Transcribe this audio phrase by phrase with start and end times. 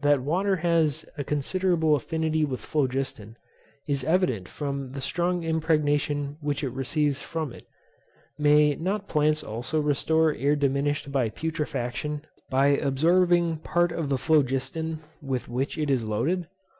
[0.00, 3.36] That water has a considerable affinity with phlogiston,
[3.86, 7.64] is evident from the strong impregnation which it receives from it.
[8.36, 14.98] May not plants also restore air diminished by putrefaction by absorbing part of the phlogiston
[15.22, 16.48] with which it is loaded?